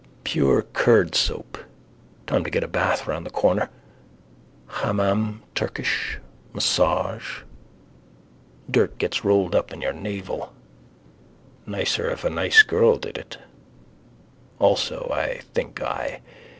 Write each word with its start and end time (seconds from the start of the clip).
Pure 0.23 0.63
curd 0.73 1.13
soap. 1.13 1.59
Time 2.25 2.43
to 2.43 2.49
get 2.49 2.63
a 2.63 2.67
bath 2.67 3.05
round 3.05 3.23
the 3.23 3.29
corner. 3.29 3.69
Hammam. 4.65 5.43
Turkish. 5.53 6.17
Massage. 6.53 7.41
Dirt 8.67 8.97
gets 8.97 9.23
rolled 9.23 9.53
up 9.53 9.71
in 9.71 9.79
your 9.79 9.93
navel. 9.93 10.53
Nicer 11.67 12.09
if 12.09 12.23
a 12.23 12.31
nice 12.31 12.63
girl 12.63 12.97
did 12.97 13.15
it. 13.19 13.37
Also 14.57 15.07
I 15.13 15.41
think 15.53 15.83
I. 15.83 16.21